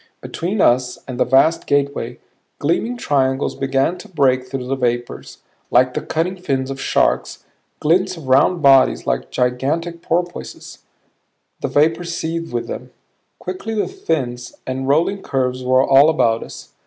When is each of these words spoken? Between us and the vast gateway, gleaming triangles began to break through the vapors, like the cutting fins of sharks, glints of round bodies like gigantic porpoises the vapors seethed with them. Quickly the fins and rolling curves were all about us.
Between 0.19 0.61
us 0.61 0.97
and 1.07 1.19
the 1.19 1.25
vast 1.25 1.67
gateway, 1.67 2.17
gleaming 2.57 2.97
triangles 2.97 3.53
began 3.53 3.99
to 3.99 4.07
break 4.09 4.47
through 4.47 4.65
the 4.65 4.75
vapors, 4.75 5.43
like 5.69 5.93
the 5.93 6.01
cutting 6.01 6.37
fins 6.41 6.71
of 6.71 6.81
sharks, 6.81 7.45
glints 7.79 8.17
of 8.17 8.27
round 8.27 8.63
bodies 8.63 9.05
like 9.05 9.29
gigantic 9.29 10.01
porpoises 10.01 10.79
the 11.59 11.67
vapors 11.67 12.15
seethed 12.17 12.51
with 12.51 12.65
them. 12.65 12.89
Quickly 13.37 13.75
the 13.75 13.87
fins 13.87 14.55
and 14.65 14.87
rolling 14.87 15.21
curves 15.21 15.61
were 15.63 15.87
all 15.87 16.09
about 16.09 16.41
us. 16.41 16.69